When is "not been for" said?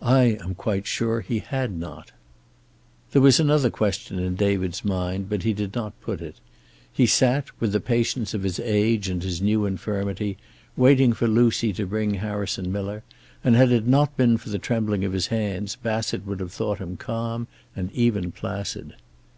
13.86-14.48